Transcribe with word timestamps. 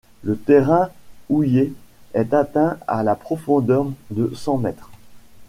Le 0.23 0.35
terrain 0.35 0.89
houiller 1.29 1.73
est 2.15 2.33
atteint 2.33 2.79
à 2.87 3.03
la 3.03 3.13
profondeur 3.13 3.85
de 4.09 4.33
cent 4.33 4.57
mètres. 4.57 4.89